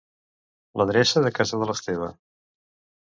[0.81, 2.09] L'adreça de casa de l'Esteve.